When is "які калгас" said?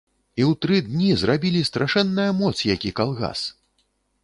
2.73-3.47